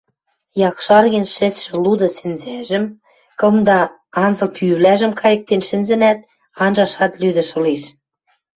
Якшарген 0.69 1.25
шӹцшӹ 1.33 1.73
луды 1.83 2.07
сӹнзӓжӹм, 2.17 2.85
кымда 3.39 3.79
анзыл 4.23 4.49
пӱвлӓжӹм 4.55 5.11
кайыктен 5.19 5.61
шӹнзӹнӓт, 5.67 6.19
анжашат 6.63 7.13
лӱдӹш 7.21 7.49
ылеш. 7.57 7.83